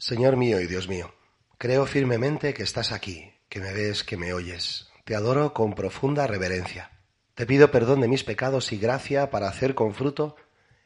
Señor 0.00 0.38
mío 0.38 0.58
y 0.62 0.66
Dios 0.66 0.88
mío, 0.88 1.12
creo 1.58 1.84
firmemente 1.84 2.54
que 2.54 2.62
estás 2.62 2.90
aquí, 2.90 3.34
que 3.50 3.60
me 3.60 3.74
ves, 3.74 4.02
que 4.02 4.16
me 4.16 4.32
oyes. 4.32 4.88
Te 5.04 5.14
adoro 5.14 5.52
con 5.52 5.74
profunda 5.74 6.26
reverencia. 6.26 6.90
Te 7.34 7.44
pido 7.44 7.70
perdón 7.70 8.00
de 8.00 8.08
mis 8.08 8.24
pecados 8.24 8.72
y 8.72 8.78
gracia 8.78 9.28
para 9.28 9.46
hacer 9.46 9.74
con 9.74 9.92
fruto 9.92 10.36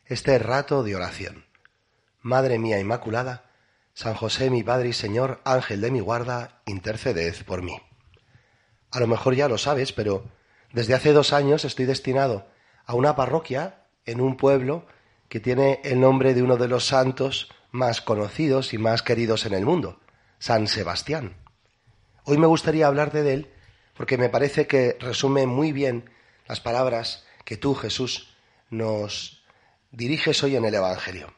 este 0.05 0.37
rato 0.41 0.83
de 0.83 0.97
oración. 0.97 1.45
Madre 2.23 2.59
mía 2.59 2.80
Inmaculada, 2.80 3.53
San 3.92 4.15
José 4.15 4.51
mi 4.51 4.65
Padre 4.65 4.89
y 4.89 4.92
Señor, 4.92 5.41
Ángel 5.45 5.81
de 5.81 5.92
mi 5.92 6.01
guarda, 6.01 6.61
interceded 6.67 7.37
por 7.47 7.62
mí. 7.62 7.81
A 8.91 8.98
lo 8.98 9.06
mejor 9.06 9.37
ya 9.37 9.47
lo 9.47 9.59
sabes, 9.59 9.92
pero 9.92 10.25
desde 10.73 10.95
hace 10.95 11.12
dos 11.12 11.33
años 11.33 11.65
estoy 11.65 11.84
destinado 11.84 12.48
a 12.84 12.97
una 12.97 13.15
parroquia 13.15 13.84
en 14.06 14.20
un 14.20 14.37
pueblo 14.37 14.87
que 15.28 15.39
tiene 15.39 15.81
el 15.84 16.01
nombre 16.01 16.34
de 16.34 16.42
uno 16.42 16.56
de 16.56 16.67
los 16.67 16.84
santos 16.84 17.48
más 17.74 18.01
conocidos 18.01 18.73
y 18.73 18.78
más 18.78 19.02
queridos 19.02 19.46
en 19.46 19.52
el 19.52 19.64
mundo, 19.64 19.98
San 20.38 20.69
Sebastián. 20.69 21.37
Hoy 22.23 22.38
me 22.38 22.47
gustaría 22.47 22.87
hablarte 22.87 23.25
de 23.25 23.34
él 23.34 23.50
porque 23.97 24.16
me 24.16 24.28
parece 24.28 24.69
que 24.69 24.97
resume 25.00 25.47
muy 25.47 25.72
bien 25.72 26.08
las 26.47 26.61
palabras 26.61 27.25
que 27.44 27.56
tú, 27.56 27.75
Jesús, 27.75 28.33
nos 28.70 29.42
diriges 29.91 30.41
hoy 30.44 30.55
en 30.55 30.64
el 30.64 30.75
Evangelio. 30.77 31.34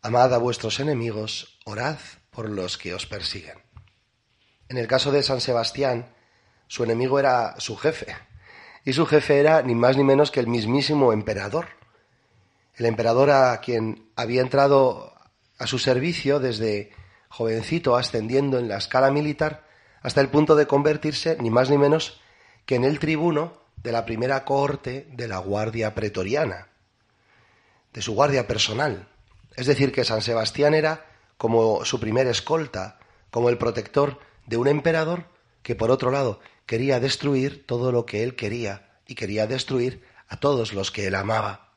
Amad 0.00 0.32
a 0.32 0.38
vuestros 0.38 0.78
enemigos, 0.78 1.58
orad 1.64 1.98
por 2.30 2.48
los 2.48 2.78
que 2.78 2.94
os 2.94 3.06
persiguen. 3.06 3.58
En 4.68 4.78
el 4.78 4.86
caso 4.86 5.10
de 5.10 5.24
San 5.24 5.40
Sebastián, 5.40 6.14
su 6.68 6.84
enemigo 6.84 7.18
era 7.18 7.58
su 7.58 7.76
jefe, 7.76 8.14
y 8.84 8.92
su 8.92 9.06
jefe 9.06 9.40
era 9.40 9.62
ni 9.62 9.74
más 9.74 9.96
ni 9.96 10.04
menos 10.04 10.30
que 10.30 10.38
el 10.38 10.46
mismísimo 10.46 11.12
emperador. 11.12 11.79
El 12.80 12.86
emperador 12.86 13.30
a 13.30 13.60
quien 13.60 14.08
había 14.16 14.40
entrado 14.40 15.12
a 15.58 15.66
su 15.66 15.78
servicio 15.78 16.40
desde 16.40 16.90
jovencito 17.28 17.94
ascendiendo 17.94 18.58
en 18.58 18.68
la 18.68 18.78
escala 18.78 19.10
militar 19.10 19.66
hasta 20.00 20.22
el 20.22 20.30
punto 20.30 20.56
de 20.56 20.66
convertirse 20.66 21.36
ni 21.42 21.50
más 21.50 21.68
ni 21.68 21.76
menos 21.76 22.22
que 22.64 22.76
en 22.76 22.84
el 22.84 22.98
tribuno 22.98 23.52
de 23.82 23.92
la 23.92 24.06
primera 24.06 24.46
cohorte 24.46 25.06
de 25.12 25.28
la 25.28 25.36
Guardia 25.40 25.94
Pretoriana, 25.94 26.68
de 27.92 28.00
su 28.00 28.14
guardia 28.14 28.46
personal. 28.46 29.08
Es 29.56 29.66
decir, 29.66 29.92
que 29.92 30.06
San 30.06 30.22
Sebastián 30.22 30.72
era 30.72 31.04
como 31.36 31.84
su 31.84 32.00
primer 32.00 32.28
escolta, 32.28 32.98
como 33.30 33.50
el 33.50 33.58
protector 33.58 34.20
de 34.46 34.56
un 34.56 34.68
emperador 34.68 35.26
que 35.62 35.74
por 35.74 35.90
otro 35.90 36.10
lado 36.10 36.40
quería 36.64 36.98
destruir 36.98 37.66
todo 37.66 37.92
lo 37.92 38.06
que 38.06 38.22
él 38.22 38.36
quería 38.36 38.88
y 39.06 39.16
quería 39.16 39.46
destruir 39.46 40.02
a 40.28 40.40
todos 40.40 40.72
los 40.72 40.90
que 40.90 41.08
él 41.08 41.14
amaba. 41.14 41.69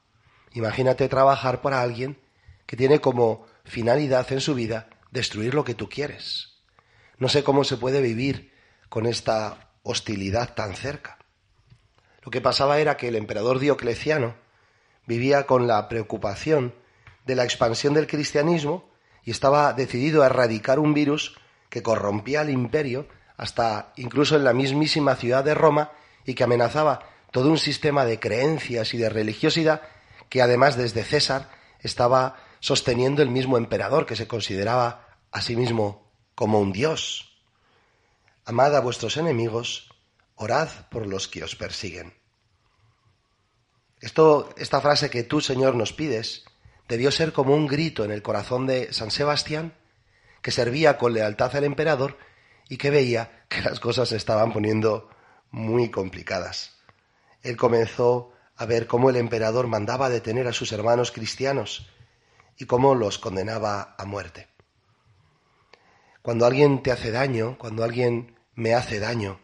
Imagínate 0.54 1.09
trabajar 1.09 1.62
para 1.62 1.82
alguien 1.82 2.18
que 2.66 2.78
tiene 2.78 3.00
como 3.00 3.46
finalidad 3.64 4.32
en 4.32 4.42
su 4.42 4.56
vida 4.56 4.88
destruir 5.12 5.54
lo 5.54 5.64
que 5.64 5.76
tú 5.76 5.90
quieres. 5.90 6.54
No 7.18 7.30
sé 7.30 7.44
cómo 7.44 7.64
se 7.64 7.78
puede 7.78 8.02
vivir 8.02 8.52
con 8.90 9.06
esta 9.06 9.70
hostilidad 9.84 10.54
tan 10.54 10.76
cerca. 10.76 11.18
Lo 12.24 12.31
que 12.31 12.42
pasaba 12.42 12.80
era 12.80 12.97
que 12.97 13.09
el 13.09 13.16
emperador 13.16 13.59
Diocleciano 13.59 14.36
vivía 15.06 15.46
con 15.46 15.68
la 15.68 15.90
preocupación 15.90 16.74
de 17.25 17.35
la 17.35 17.44
expansión 17.44 17.94
del 17.94 18.08
cristianismo 18.08 18.90
y 19.24 19.31
estaba 19.31 19.74
decidido 19.74 20.24
a 20.24 20.28
erradicar 20.28 20.80
un 20.80 20.94
virus 20.94 21.35
que 21.70 21.84
corrompía 21.84 22.41
al 22.41 22.50
imperio 22.50 23.08
hasta 23.38 23.94
incluso 23.96 24.35
en 24.35 24.44
la 24.44 24.53
mismísima 24.53 25.16
ciudad 25.16 25.44
de 25.44 25.56
Roma 25.56 25.91
y 26.25 26.34
que 26.34 26.44
amenazaba 26.44 27.09
todo 27.31 27.50
un 27.50 27.58
sistema 27.58 28.06
de 28.06 28.20
creencias 28.20 28.94
y 28.94 28.97
de 28.97 29.09
religiosidad 29.09 29.81
que 30.34 30.42
además 30.42 30.76
desde 30.76 31.04
César 31.04 31.48
estaba 31.80 32.38
sosteniendo 32.60 33.22
el 33.22 33.30
mismo 33.30 33.56
emperador 33.56 34.08
que 34.08 34.16
se 34.16 34.28
consideraba 34.28 35.20
a 35.32 35.44
sí 35.44 35.56
mismo 35.56 36.12
como 36.34 36.60
un 36.60 36.72
dios. 36.72 37.38
Amad 38.44 38.76
a 38.76 38.80
vuestros 38.80 39.18
enemigos, 39.18 39.94
orad 40.34 40.70
por 40.90 41.06
los 41.06 41.28
que 41.28 41.44
os 41.44 41.56
persiguen. 41.56 42.16
Esto, 44.02 44.50
esta 44.58 44.82
frase 44.82 45.12
que 45.12 45.22
tú, 45.22 45.40
Señor, 45.40 45.76
nos 45.76 45.94
pides, 45.94 46.46
debió 46.88 47.12
ser 47.12 47.32
como 47.32 47.54
un 47.54 47.68
grito 47.68 48.04
en 48.04 48.10
el 48.10 48.24
corazón 48.24 48.66
de 48.66 48.92
San 48.92 49.12
Sebastián, 49.12 49.76
que 50.42 50.50
servía 50.50 50.98
con 50.98 51.14
lealtad 51.14 51.56
al 51.56 51.66
emperador 51.66 52.18
y 52.70 52.78
que 52.78 52.90
veía 52.90 53.46
que 53.50 53.62
las 53.62 53.80
cosas 53.80 54.10
se 54.10 54.16
estaban 54.16 54.52
poniendo 54.52 55.12
muy 55.52 55.92
complicadas. 55.92 56.74
Él 57.44 57.56
comenzó 57.56 58.34
a 58.63 58.66
ver 58.66 58.88
cómo 58.88 59.09
el 59.09 59.18
emperador 59.18 59.68
mandaba 59.68 60.09
detener 60.09 60.47
a 60.47 60.53
sus 60.53 60.72
hermanos 60.72 61.12
cristianos 61.12 61.85
y 62.57 62.66
cómo 62.66 62.96
los 62.96 63.19
condenaba 63.19 63.94
a 63.97 64.06
muerte. 64.06 64.47
Cuando 66.22 66.46
alguien 66.46 66.81
te 66.81 66.94
hace 66.94 67.12
daño, 67.12 67.57
cuando 67.57 67.84
alguien 67.84 68.40
me 68.56 68.73
hace 68.73 69.02
daño, 69.02 69.41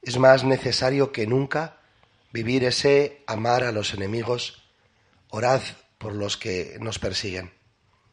es 0.00 0.16
más 0.16 0.44
necesario 0.44 1.12
que 1.12 1.26
nunca 1.26 1.76
vivir 2.32 2.64
ese 2.64 3.22
amar 3.26 3.64
a 3.64 3.72
los 3.72 3.92
enemigos, 3.92 4.64
orad 5.28 5.60
por 5.98 6.14
los 6.14 6.38
que 6.38 6.78
nos 6.80 6.98
persiguen. 6.98 7.52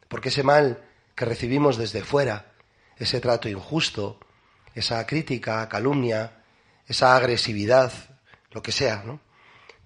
Porque 0.06 0.28
ese 0.28 0.42
mal 0.42 0.84
que 1.14 1.24
recibimos 1.24 1.78
desde 1.78 2.04
fuera, 2.04 2.52
ese 2.98 3.22
trato 3.22 3.48
injusto, 3.48 4.20
esa 4.74 5.06
crítica, 5.06 5.66
calumnia, 5.70 6.42
esa 6.86 7.16
agresividad, 7.16 7.90
lo 8.50 8.62
que 8.62 8.72
sea, 8.72 9.02
¿no? 9.02 9.29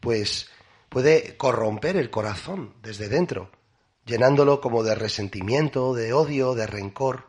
Pues 0.05 0.51
puede 0.91 1.37
corromper 1.37 1.97
el 1.97 2.11
corazón 2.11 2.75
desde 2.83 3.09
dentro, 3.09 3.51
llenándolo 4.05 4.61
como 4.61 4.83
de 4.85 4.95
resentimiento, 4.95 5.95
de 5.95 6.13
odio, 6.13 6.55
de 6.55 6.67
rencor. 6.67 7.25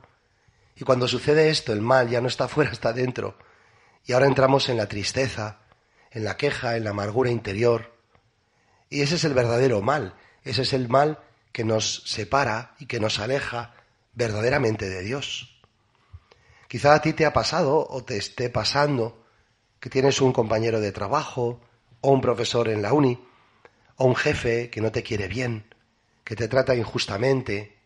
Y 0.75 0.83
cuando 0.83 1.07
sucede 1.07 1.49
esto, 1.49 1.71
el 1.73 1.81
mal 1.81 2.09
ya 2.09 2.21
no 2.21 2.27
está 2.27 2.47
fuera, 2.49 2.71
está 2.71 2.93
dentro. 2.93 3.37
Y 4.05 4.13
ahora 4.13 4.27
entramos 4.27 4.69
en 4.69 4.77
la 4.77 4.87
tristeza, 4.87 5.61
en 6.11 6.25
la 6.25 6.37
queja, 6.37 6.75
en 6.75 6.83
la 6.83 6.91
amargura 6.91 7.31
interior. 7.31 7.95
Y 8.89 9.01
ese 9.01 9.15
es 9.15 9.23
el 9.23 9.33
verdadero 9.33 9.81
mal, 9.81 10.15
ese 10.43 10.61
es 10.61 10.73
el 10.73 10.89
mal 10.89 11.19
que 11.51 11.63
nos 11.63 12.03
separa 12.05 12.75
y 12.77 12.85
que 12.85 12.99
nos 12.99 13.19
aleja 13.19 13.73
verdaderamente 14.13 14.89
de 14.89 15.01
Dios. 15.01 15.61
Quizá 16.67 16.93
a 16.93 17.01
ti 17.01 17.13
te 17.13 17.25
ha 17.25 17.33
pasado 17.33 17.87
o 17.89 18.03
te 18.03 18.17
esté 18.17 18.49
pasando 18.49 19.25
que 19.79 19.89
tienes 19.89 20.19
un 20.19 20.33
compañero 20.33 20.81
de 20.81 20.91
trabajo 20.91 21.61
o 22.05 22.11
un 22.11 22.21
profesor 22.21 22.69
en 22.69 22.81
la 22.83 22.93
uni 22.93 23.17
o 23.97 24.05
un 24.05 24.15
jefe 24.15 24.69
que 24.69 24.81
no 24.81 24.91
te 24.91 25.01
quiere 25.01 25.27
bien, 25.27 25.65
que 26.23 26.35
te 26.35 26.47
trata 26.47 26.75
injustamente, 26.75 27.77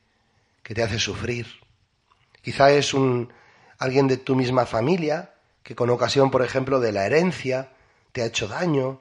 que 0.62 0.74
te 0.74 0.84
hace 0.84 1.00
sufrir. 1.00 1.48
Quizá 2.42 2.72
es 2.72 2.94
un 2.94 3.32
alguien 3.78 4.08
de 4.08 4.18
tu 4.18 4.36
misma 4.36 4.66
familia 4.66 5.36
que 5.64 5.76
con 5.76 5.90
ocasión, 5.90 6.32
por 6.32 6.42
ejemplo, 6.42 6.80
de 6.80 6.92
la 6.92 7.06
herencia 7.06 7.72
te 8.12 8.22
ha 8.22 8.26
hecho 8.26 8.48
daño, 8.48 9.00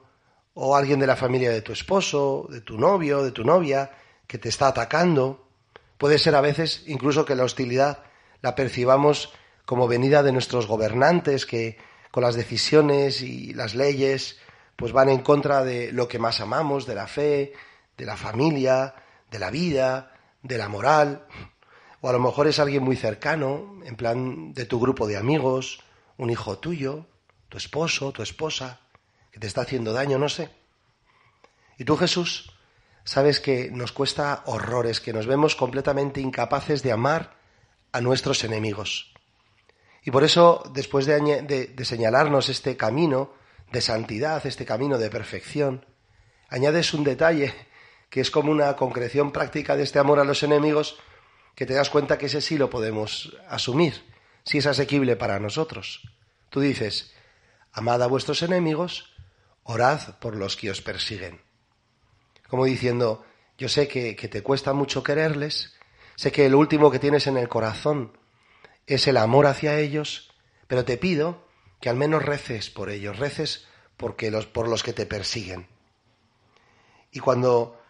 o 0.53 0.75
alguien 0.75 0.99
de 0.99 1.07
la 1.07 1.15
familia 1.15 1.51
de 1.51 1.61
tu 1.61 1.71
esposo, 1.71 2.47
de 2.49 2.61
tu 2.61 2.77
novio, 2.77 3.23
de 3.23 3.31
tu 3.31 3.43
novia, 3.43 3.91
que 4.27 4.37
te 4.37 4.49
está 4.49 4.67
atacando. 4.67 5.47
Puede 5.97 6.19
ser 6.19 6.35
a 6.35 6.41
veces 6.41 6.83
incluso 6.87 7.25
que 7.25 7.35
la 7.35 7.43
hostilidad 7.43 8.03
la 8.41 8.55
percibamos 8.55 9.33
como 9.65 9.87
venida 9.87 10.23
de 10.23 10.31
nuestros 10.31 10.67
gobernantes 10.67 11.45
que 11.45 11.77
con 12.11 12.23
las 12.23 12.35
decisiones 12.35 13.21
y 13.21 13.53
las 13.53 13.75
leyes 13.75 14.37
pues 14.79 14.93
van 14.93 15.09
en 15.09 15.19
contra 15.19 15.65
de 15.65 15.91
lo 15.91 16.07
que 16.07 16.19
más 16.19 16.39
amamos, 16.39 16.85
de 16.85 16.95
la 16.95 17.05
fe, 17.05 17.51
de 17.97 18.05
la 18.05 18.15
familia, 18.15 18.95
de 19.29 19.37
la 19.37 19.51
vida, 19.51 20.13
de 20.41 20.57
la 20.57 20.69
moral, 20.69 21.25
o 21.99 22.07
a 22.07 22.13
lo 22.13 22.19
mejor 22.19 22.47
es 22.47 22.59
alguien 22.59 22.81
muy 22.81 22.95
cercano, 22.95 23.81
en 23.83 23.97
plan 23.97 24.53
de 24.53 24.63
tu 24.63 24.79
grupo 24.79 25.05
de 25.05 25.17
amigos, 25.17 25.81
un 26.15 26.29
hijo 26.29 26.59
tuyo, 26.59 27.07
tu 27.49 27.57
esposo, 27.57 28.13
tu 28.13 28.23
esposa, 28.23 28.79
que 29.31 29.39
te 29.41 29.47
está 29.47 29.61
haciendo 29.63 29.91
daño, 29.91 30.17
no 30.17 30.29
sé. 30.29 30.49
Y 31.77 31.83
tú, 31.83 31.97
Jesús, 31.97 32.53
sabes 33.03 33.41
que 33.41 33.69
nos 33.71 33.91
cuesta 33.91 34.43
horrores, 34.45 35.01
que 35.01 35.11
nos 35.11 35.27
vemos 35.27 35.57
completamente 35.57 36.21
incapaces 36.21 36.83
de 36.83 36.93
amar 36.93 37.35
a 37.91 37.99
nuestros 37.99 38.45
enemigos. 38.45 39.13
Y 40.05 40.11
por 40.11 40.23
eso, 40.23 40.63
después 40.73 41.05
de, 41.05 41.41
de 41.75 41.85
señalarnos 41.85 42.47
este 42.47 42.77
camino 42.77 43.37
de 43.71 43.81
santidad, 43.81 44.45
este 44.45 44.65
camino 44.65 44.97
de 44.97 45.09
perfección, 45.09 45.85
añades 46.49 46.93
un 46.93 47.03
detalle 47.03 47.53
que 48.09 48.21
es 48.21 48.31
como 48.31 48.51
una 48.51 48.75
concreción 48.75 49.31
práctica 49.31 49.75
de 49.75 49.83
este 49.83 49.99
amor 49.99 50.19
a 50.19 50.23
los 50.23 50.41
enemigos, 50.43 50.97
que 51.55 51.65
te 51.65 51.73
das 51.73 51.89
cuenta 51.89 52.17
que 52.17 52.25
ese 52.25 52.41
sí 52.41 52.57
lo 52.57 52.69
podemos 52.69 53.37
asumir, 53.47 54.03
si 54.43 54.57
es 54.57 54.65
asequible 54.65 55.15
para 55.15 55.39
nosotros. 55.39 56.01
Tú 56.49 56.59
dices, 56.59 57.13
amad 57.71 58.01
a 58.01 58.07
vuestros 58.07 58.41
enemigos, 58.41 59.13
orad 59.63 60.17
por 60.19 60.35
los 60.35 60.55
que 60.55 60.71
os 60.71 60.81
persiguen. 60.81 61.41
Como 62.47 62.65
diciendo, 62.65 63.25
yo 63.57 63.69
sé 63.69 63.87
que, 63.87 64.15
que 64.15 64.27
te 64.27 64.41
cuesta 64.41 64.73
mucho 64.73 65.03
quererles, 65.03 65.77
sé 66.15 66.31
que 66.31 66.47
el 66.47 66.55
último 66.55 66.89
que 66.89 66.97
tienes 66.97 67.27
en 67.27 67.37
el 67.37 67.47
corazón 67.47 68.17
es 68.87 69.07
el 69.07 69.17
amor 69.17 69.45
hacia 69.45 69.77
ellos, 69.77 70.31
pero 70.67 70.83
te 70.83 70.97
pido 70.97 71.48
que 71.79 71.89
al 71.89 71.95
menos 71.95 72.23
reces 72.23 72.69
por 72.69 72.89
ellos, 72.89 73.19
reces 73.19 73.67
porque 73.97 74.31
los, 74.31 74.45
por 74.45 74.67
los 74.67 74.83
que 74.83 74.93
te 74.93 75.05
persiguen. 75.05 75.67
Y 77.11 77.19
cuando 77.19 77.81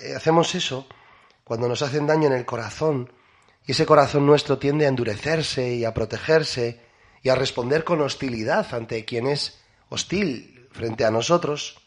eh, 0.00 0.14
hacemos 0.14 0.54
eso, 0.54 0.86
cuando 1.44 1.68
nos 1.68 1.82
hacen 1.82 2.06
daño 2.06 2.26
en 2.26 2.34
el 2.34 2.44
corazón, 2.44 3.12
y 3.66 3.72
ese 3.72 3.86
corazón 3.86 4.26
nuestro 4.26 4.58
tiende 4.58 4.86
a 4.86 4.88
endurecerse 4.88 5.74
y 5.74 5.84
a 5.84 5.94
protegerse 5.94 6.80
y 7.22 7.28
a 7.28 7.34
responder 7.34 7.84
con 7.84 8.00
hostilidad 8.00 8.74
ante 8.74 9.04
quien 9.04 9.26
es 9.26 9.60
hostil 9.88 10.68
frente 10.72 11.04
a 11.04 11.10
nosotros, 11.10 11.78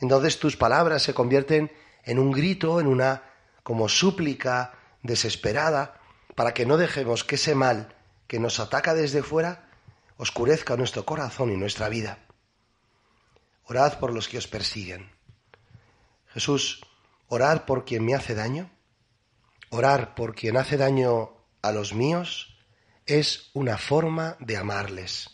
entonces 0.00 0.38
tus 0.38 0.56
palabras 0.56 1.02
se 1.02 1.14
convierten 1.14 1.70
en 2.04 2.18
un 2.18 2.32
grito, 2.32 2.80
en 2.80 2.86
una 2.86 3.22
como 3.62 3.88
súplica 3.88 4.74
desesperada, 5.02 6.00
para 6.34 6.54
que 6.54 6.66
no 6.66 6.76
dejemos 6.76 7.24
que 7.24 7.36
ese 7.36 7.54
mal 7.54 7.94
que 8.26 8.38
nos 8.38 8.60
ataca 8.60 8.94
desde 8.94 9.22
fuera 9.22 9.65
oscurezca 10.16 10.76
nuestro 10.76 11.04
corazón 11.04 11.50
y 11.52 11.56
nuestra 11.56 11.88
vida. 11.88 12.18
Orad 13.64 13.98
por 13.98 14.12
los 14.12 14.28
que 14.28 14.38
os 14.38 14.46
persiguen. 14.46 15.10
Jesús, 16.28 16.80
orar 17.28 17.66
por 17.66 17.84
quien 17.84 18.04
me 18.04 18.14
hace 18.14 18.34
daño, 18.34 18.70
orar 19.70 20.14
por 20.14 20.34
quien 20.34 20.56
hace 20.56 20.76
daño 20.76 21.32
a 21.62 21.72
los 21.72 21.92
míos, 21.92 22.56
es 23.06 23.50
una 23.54 23.78
forma 23.78 24.36
de 24.40 24.56
amarles. 24.56 25.30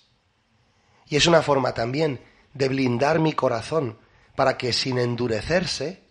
Y 1.06 1.17
es 1.17 1.26
una 1.26 1.43
forma 1.43 1.75
también 1.75 2.20
de 2.55 2.69
blindar 2.69 3.19
mi 3.19 3.32
corazón 3.32 3.99
para 4.34 4.56
que 4.56 4.73
sin 4.73 4.99
endurecerse, 4.99 6.05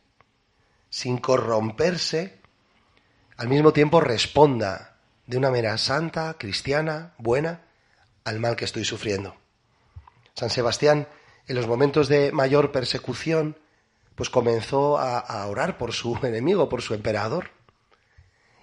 sin 0.90 1.18
corromperse, 1.18 2.42
al 3.38 3.48
mismo 3.48 3.74
tiempo 3.74 4.02
responda 4.02 5.00
de 5.26 5.38
una 5.38 5.50
manera 5.50 5.78
santa, 5.78 6.36
cristiana, 6.38 7.14
buena, 7.18 7.66
al 8.24 8.40
mal 8.40 8.56
que 8.56 8.66
estoy 8.66 8.86
sufriendo. 8.86 9.36
San 10.36 10.50
Sebastián, 10.50 11.08
en 11.48 11.56
los 11.56 11.68
momentos 11.68 12.08
de 12.08 12.32
mayor 12.32 12.72
persecución, 12.72 13.58
pues 14.16 14.30
comenzó 14.30 14.98
a, 14.98 15.48
orar 15.48 15.78
por 15.78 15.94
su 15.94 16.18
enemigo, 16.24 16.70
por 16.70 16.82
su 16.82 16.94
emperador, 16.94 17.52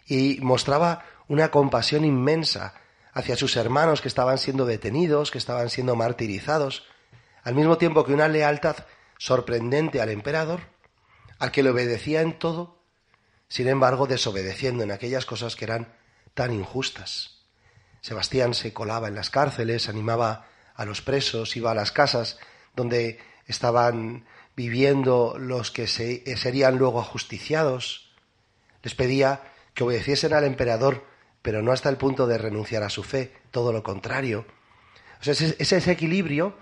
y 0.06 0.38
mostraba 0.40 1.04
una 1.28 1.50
compasión 1.50 2.04
inmensa 2.04 2.74
hacia 3.12 3.36
sus 3.36 3.56
hermanos 3.56 4.00
que 4.00 4.08
estaban 4.08 4.38
siendo 4.38 4.64
detenidos, 4.64 5.30
que 5.30 5.38
estaban 5.38 5.70
siendo 5.70 5.96
martirizados, 5.96 6.86
al 7.42 7.54
mismo 7.54 7.76
tiempo 7.78 8.04
que 8.04 8.14
una 8.14 8.28
lealtad 8.28 8.76
sorprendente 9.18 10.00
al 10.00 10.10
emperador, 10.10 10.60
al 11.38 11.50
que 11.50 11.62
le 11.62 11.70
obedecía 11.70 12.22
en 12.22 12.38
todo, 12.38 12.82
sin 13.48 13.68
embargo 13.68 14.06
desobedeciendo 14.06 14.84
en 14.84 14.92
aquellas 14.92 15.26
cosas 15.26 15.56
que 15.56 15.64
eran 15.64 15.94
tan 16.34 16.52
injustas. 16.52 17.37
Sebastián 18.00 18.54
se 18.54 18.72
colaba 18.72 19.08
en 19.08 19.14
las 19.14 19.30
cárceles, 19.30 19.88
animaba 19.88 20.46
a 20.74 20.84
los 20.84 21.02
presos, 21.02 21.56
iba 21.56 21.72
a 21.72 21.74
las 21.74 21.92
casas 21.92 22.38
donde 22.74 23.18
estaban 23.46 24.24
viviendo 24.54 25.36
los 25.38 25.70
que 25.70 25.86
serían 25.86 26.78
luego 26.78 27.00
ajusticiados. 27.00 28.12
Les 28.82 28.94
pedía 28.94 29.42
que 29.74 29.84
obedeciesen 29.84 30.34
al 30.34 30.44
emperador, 30.44 31.04
pero 31.42 31.62
no 31.62 31.72
hasta 31.72 31.88
el 31.88 31.96
punto 31.96 32.26
de 32.26 32.38
renunciar 32.38 32.82
a 32.82 32.90
su 32.90 33.02
fe, 33.02 33.32
todo 33.50 33.72
lo 33.72 33.82
contrario. 33.82 34.46
O 35.20 35.24
sea, 35.24 35.32
es 35.32 35.72
ese 35.72 35.90
equilibrio 35.90 36.56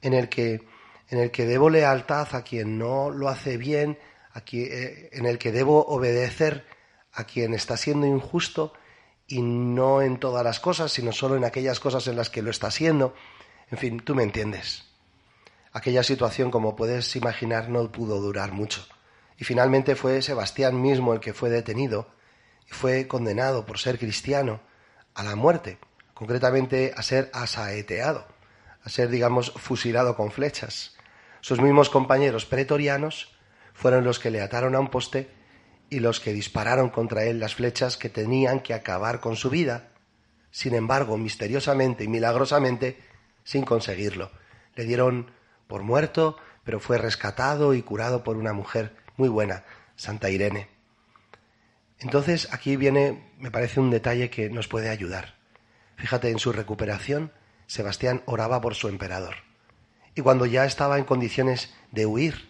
en 0.00 0.14
el 0.14 0.28
que, 0.28 0.66
en 1.08 1.18
el 1.18 1.30
que 1.30 1.46
debo 1.46 1.70
lealtad 1.70 2.28
a 2.34 2.42
quien 2.42 2.78
no 2.78 3.10
lo 3.10 3.28
hace 3.28 3.56
bien, 3.56 3.98
eh, 4.52 5.10
en 5.12 5.26
el 5.26 5.38
que 5.38 5.52
debo 5.52 5.84
obedecer 5.86 6.66
a 7.12 7.24
quien 7.24 7.54
está 7.54 7.76
siendo 7.76 8.06
injusto 8.06 8.72
y 9.28 9.42
no 9.42 10.00
en 10.00 10.18
todas 10.18 10.42
las 10.42 10.58
cosas, 10.58 10.90
sino 10.90 11.12
solo 11.12 11.36
en 11.36 11.44
aquellas 11.44 11.78
cosas 11.78 12.06
en 12.08 12.16
las 12.16 12.30
que 12.30 12.42
lo 12.42 12.50
está 12.50 12.70
siendo. 12.70 13.14
En 13.70 13.76
fin, 13.76 14.00
tú 14.00 14.14
me 14.14 14.22
entiendes. 14.22 14.84
Aquella 15.72 16.02
situación, 16.02 16.50
como 16.50 16.74
puedes 16.74 17.14
imaginar, 17.14 17.68
no 17.68 17.92
pudo 17.92 18.20
durar 18.20 18.52
mucho. 18.52 18.86
Y 19.36 19.44
finalmente 19.44 19.94
fue 19.94 20.22
Sebastián 20.22 20.80
mismo 20.80 21.12
el 21.12 21.20
que 21.20 21.34
fue 21.34 21.50
detenido 21.50 22.10
y 22.66 22.72
fue 22.72 23.06
condenado 23.06 23.66
por 23.66 23.78
ser 23.78 23.98
cristiano 23.98 24.60
a 25.14 25.22
la 25.22 25.36
muerte, 25.36 25.78
concretamente 26.14 26.92
a 26.96 27.02
ser 27.02 27.30
asaeteado, 27.34 28.26
a 28.82 28.88
ser, 28.88 29.10
digamos, 29.10 29.52
fusilado 29.52 30.16
con 30.16 30.32
flechas. 30.32 30.96
Sus 31.42 31.60
mismos 31.60 31.90
compañeros 31.90 32.46
pretorianos 32.46 33.36
fueron 33.74 34.04
los 34.04 34.18
que 34.18 34.30
le 34.30 34.40
ataron 34.40 34.74
a 34.74 34.80
un 34.80 34.88
poste 34.88 35.37
y 35.90 36.00
los 36.00 36.20
que 36.20 36.32
dispararon 36.32 36.90
contra 36.90 37.24
él 37.24 37.40
las 37.40 37.54
flechas 37.54 37.96
que 37.96 38.08
tenían 38.08 38.60
que 38.60 38.74
acabar 38.74 39.20
con 39.20 39.36
su 39.36 39.50
vida. 39.50 39.88
Sin 40.50 40.74
embargo, 40.74 41.16
misteriosamente 41.16 42.04
y 42.04 42.08
milagrosamente, 42.08 42.98
sin 43.44 43.64
conseguirlo. 43.64 44.30
Le 44.74 44.84
dieron 44.84 45.30
por 45.66 45.82
muerto, 45.82 46.36
pero 46.64 46.80
fue 46.80 46.98
rescatado 46.98 47.74
y 47.74 47.82
curado 47.82 48.22
por 48.24 48.36
una 48.36 48.52
mujer 48.52 48.96
muy 49.16 49.28
buena, 49.28 49.64
Santa 49.96 50.30
Irene. 50.30 50.68
Entonces 51.98 52.48
aquí 52.52 52.76
viene, 52.76 53.32
me 53.38 53.50
parece, 53.50 53.80
un 53.80 53.90
detalle 53.90 54.30
que 54.30 54.50
nos 54.50 54.68
puede 54.68 54.88
ayudar. 54.88 55.34
Fíjate, 55.96 56.30
en 56.30 56.38
su 56.38 56.52
recuperación, 56.52 57.32
Sebastián 57.66 58.22
oraba 58.24 58.60
por 58.60 58.74
su 58.74 58.88
emperador. 58.88 59.36
Y 60.14 60.22
cuando 60.22 60.46
ya 60.46 60.64
estaba 60.64 60.98
en 60.98 61.04
condiciones 61.04 61.74
de 61.90 62.06
huir, 62.06 62.48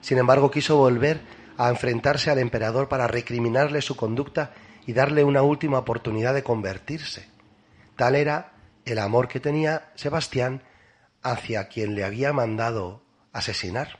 sin 0.00 0.18
embargo, 0.18 0.50
quiso 0.50 0.76
volver 0.76 1.20
a 1.60 1.68
enfrentarse 1.68 2.30
al 2.30 2.38
emperador 2.38 2.88
para 2.88 3.06
recriminarle 3.06 3.82
su 3.82 3.94
conducta 3.94 4.54
y 4.86 4.94
darle 4.94 5.24
una 5.24 5.42
última 5.42 5.78
oportunidad 5.78 6.32
de 6.32 6.42
convertirse. 6.42 7.28
Tal 7.96 8.16
era 8.16 8.54
el 8.86 8.98
amor 8.98 9.28
que 9.28 9.40
tenía 9.40 9.92
Sebastián 9.94 10.62
hacia 11.22 11.68
quien 11.68 11.94
le 11.94 12.04
había 12.04 12.32
mandado 12.32 13.02
asesinar. 13.34 13.98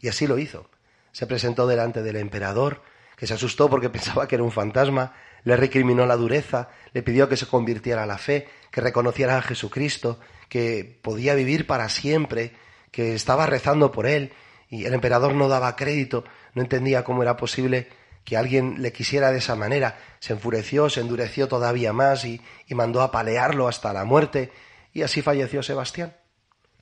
Y 0.00 0.08
así 0.08 0.26
lo 0.26 0.36
hizo. 0.36 0.68
Se 1.12 1.26
presentó 1.26 1.66
delante 1.66 2.02
del 2.02 2.16
emperador, 2.16 2.82
que 3.16 3.26
se 3.26 3.32
asustó 3.32 3.70
porque 3.70 3.88
pensaba 3.90 4.28
que 4.28 4.34
era 4.34 4.44
un 4.44 4.52
fantasma, 4.52 5.14
le 5.44 5.56
recriminó 5.56 6.04
la 6.04 6.16
dureza, 6.16 6.68
le 6.92 7.02
pidió 7.02 7.26
que 7.26 7.38
se 7.38 7.46
convirtiera 7.46 8.02
a 8.02 8.06
la 8.06 8.18
fe, 8.18 8.48
que 8.70 8.82
reconociera 8.82 9.38
a 9.38 9.42
Jesucristo, 9.42 10.20
que 10.50 11.00
podía 11.00 11.34
vivir 11.34 11.66
para 11.66 11.88
siempre, 11.88 12.52
que 12.90 13.14
estaba 13.14 13.46
rezando 13.46 13.90
por 13.92 14.06
él, 14.06 14.34
y 14.72 14.86
el 14.86 14.94
emperador 14.94 15.34
no 15.34 15.48
daba 15.48 15.76
crédito, 15.76 16.24
no 16.54 16.62
entendía 16.62 17.04
cómo 17.04 17.22
era 17.22 17.36
posible 17.36 17.88
que 18.24 18.38
alguien 18.38 18.80
le 18.80 18.90
quisiera 18.90 19.30
de 19.30 19.36
esa 19.36 19.54
manera. 19.54 19.98
Se 20.18 20.32
enfureció, 20.32 20.88
se 20.88 21.02
endureció 21.02 21.46
todavía 21.46 21.92
más 21.92 22.24
y, 22.24 22.40
y 22.66 22.74
mandó 22.74 23.02
apalearlo 23.02 23.68
hasta 23.68 23.92
la 23.92 24.06
muerte, 24.06 24.50
y 24.94 25.02
así 25.02 25.20
falleció 25.20 25.62
Sebastián, 25.62 26.16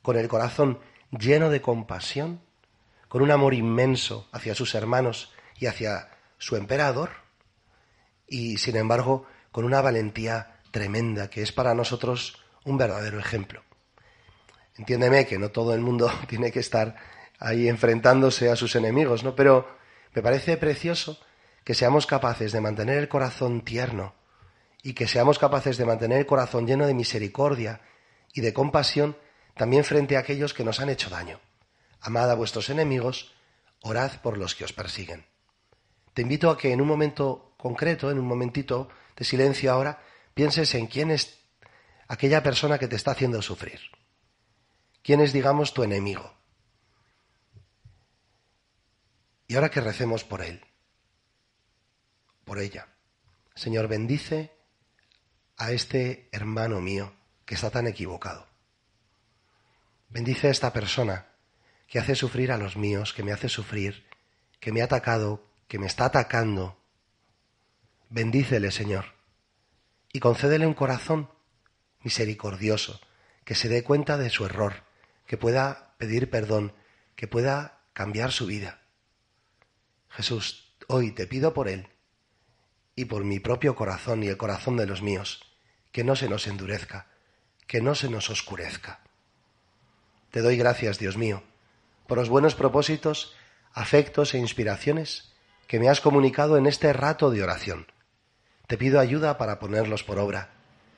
con 0.02 0.16
el 0.16 0.28
corazón 0.28 0.78
lleno 1.10 1.50
de 1.50 1.60
compasión, 1.60 2.40
con 3.08 3.22
un 3.22 3.32
amor 3.32 3.54
inmenso 3.54 4.28
hacia 4.30 4.54
sus 4.54 4.76
hermanos 4.76 5.32
y 5.58 5.66
hacia 5.66 6.10
su 6.38 6.54
emperador, 6.54 7.10
y 8.28 8.58
sin 8.58 8.76
embargo 8.76 9.26
con 9.50 9.64
una 9.64 9.80
valentía 9.80 10.60
tremenda 10.70 11.28
que 11.28 11.42
es 11.42 11.50
para 11.50 11.74
nosotros 11.74 12.40
un 12.64 12.78
verdadero 12.78 13.18
ejemplo. 13.18 13.64
Entiéndeme 14.78 15.26
que 15.26 15.40
no 15.40 15.48
todo 15.48 15.74
el 15.74 15.80
mundo 15.80 16.08
tiene 16.28 16.52
que 16.52 16.60
estar 16.60 16.94
ahí 17.40 17.68
enfrentándose 17.68 18.50
a 18.50 18.56
sus 18.56 18.76
enemigos, 18.76 19.24
¿no? 19.24 19.34
Pero 19.34 19.66
me 20.14 20.22
parece 20.22 20.56
precioso 20.58 21.18
que 21.64 21.74
seamos 21.74 22.06
capaces 22.06 22.52
de 22.52 22.60
mantener 22.60 22.98
el 22.98 23.08
corazón 23.08 23.62
tierno 23.62 24.14
y 24.82 24.92
que 24.92 25.08
seamos 25.08 25.38
capaces 25.38 25.76
de 25.78 25.86
mantener 25.86 26.18
el 26.18 26.26
corazón 26.26 26.66
lleno 26.66 26.86
de 26.86 26.94
misericordia 26.94 27.80
y 28.32 28.42
de 28.42 28.52
compasión 28.52 29.16
también 29.56 29.84
frente 29.84 30.16
a 30.16 30.20
aquellos 30.20 30.54
que 30.54 30.64
nos 30.64 30.80
han 30.80 30.90
hecho 30.90 31.10
daño. 31.10 31.40
Amad 32.00 32.30
a 32.30 32.34
vuestros 32.34 32.70
enemigos, 32.70 33.34
orad 33.82 34.20
por 34.22 34.38
los 34.38 34.54
que 34.54 34.64
os 34.64 34.72
persiguen. 34.72 35.26
Te 36.14 36.22
invito 36.22 36.50
a 36.50 36.58
que 36.58 36.72
en 36.72 36.80
un 36.80 36.88
momento 36.88 37.54
concreto, 37.56 38.10
en 38.10 38.18
un 38.18 38.26
momentito 38.26 38.88
de 39.16 39.24
silencio 39.24 39.72
ahora, 39.72 40.02
pienses 40.34 40.74
en 40.74 40.86
quién 40.86 41.10
es 41.10 41.40
aquella 42.08 42.42
persona 42.42 42.78
que 42.78 42.88
te 42.88 42.96
está 42.96 43.12
haciendo 43.12 43.40
sufrir. 43.42 43.80
¿Quién 45.02 45.20
es, 45.20 45.32
digamos, 45.32 45.72
tu 45.72 45.82
enemigo? 45.82 46.39
Y 49.50 49.56
ahora 49.56 49.68
que 49.68 49.80
recemos 49.80 50.22
por 50.22 50.42
él, 50.42 50.64
por 52.44 52.60
ella. 52.60 52.86
Señor, 53.56 53.88
bendice 53.88 54.52
a 55.56 55.72
este 55.72 56.28
hermano 56.30 56.80
mío 56.80 57.12
que 57.44 57.56
está 57.56 57.68
tan 57.68 57.88
equivocado. 57.88 58.46
Bendice 60.08 60.46
a 60.46 60.50
esta 60.52 60.72
persona 60.72 61.26
que 61.88 61.98
hace 61.98 62.14
sufrir 62.14 62.52
a 62.52 62.58
los 62.58 62.76
míos, 62.76 63.12
que 63.12 63.24
me 63.24 63.32
hace 63.32 63.48
sufrir, 63.48 64.06
que 64.60 64.70
me 64.70 64.82
ha 64.82 64.84
atacado, 64.84 65.44
que 65.66 65.80
me 65.80 65.86
está 65.88 66.04
atacando. 66.04 66.80
Bendícele, 68.08 68.70
Señor, 68.70 69.06
y 70.12 70.20
concédele 70.20 70.64
un 70.64 70.74
corazón 70.74 71.28
misericordioso, 72.04 73.00
que 73.44 73.56
se 73.56 73.68
dé 73.68 73.82
cuenta 73.82 74.16
de 74.16 74.30
su 74.30 74.46
error, 74.46 74.84
que 75.26 75.36
pueda 75.36 75.96
pedir 75.98 76.30
perdón, 76.30 76.72
que 77.16 77.26
pueda 77.26 77.80
cambiar 77.94 78.30
su 78.30 78.46
vida. 78.46 78.79
Jesús, 80.20 80.74
hoy 80.86 81.12
te 81.12 81.26
pido 81.26 81.54
por 81.54 81.66
él 81.66 81.88
y 82.94 83.06
por 83.06 83.24
mi 83.24 83.40
propio 83.40 83.74
corazón 83.74 84.22
y 84.22 84.26
el 84.26 84.36
corazón 84.36 84.76
de 84.76 84.84
los 84.84 85.00
míos, 85.00 85.40
que 85.92 86.04
no 86.04 86.14
se 86.14 86.28
nos 86.28 86.46
endurezca, 86.46 87.06
que 87.66 87.80
no 87.80 87.94
se 87.94 88.10
nos 88.10 88.28
oscurezca. 88.28 89.00
Te 90.30 90.42
doy 90.42 90.58
gracias, 90.58 90.98
Dios 90.98 91.16
mío, 91.16 91.42
por 92.06 92.18
los 92.18 92.28
buenos 92.28 92.54
propósitos, 92.54 93.34
afectos 93.72 94.34
e 94.34 94.38
inspiraciones 94.38 95.32
que 95.66 95.80
me 95.80 95.88
has 95.88 96.02
comunicado 96.02 96.58
en 96.58 96.66
este 96.66 96.92
rato 96.92 97.30
de 97.30 97.42
oración. 97.42 97.86
Te 98.66 98.76
pido 98.76 99.00
ayuda 99.00 99.38
para 99.38 99.58
ponerlos 99.58 100.04
por 100.04 100.18
obra. 100.18 100.50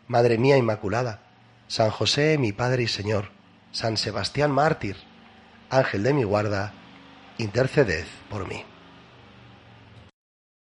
Madre 0.08 0.36
mía 0.36 0.56
Inmaculada, 0.56 1.22
San 1.68 1.90
José, 1.90 2.38
mi 2.38 2.50
Padre 2.50 2.82
y 2.82 2.88
Señor, 2.88 3.30
San 3.70 3.96
Sebastián 3.96 4.50
Mártir, 4.50 4.96
Ángel 5.70 6.02
de 6.02 6.12
mi 6.12 6.24
guarda, 6.24 6.74
interceded 7.38 8.04
por 8.28 8.48
mí. 8.48 8.64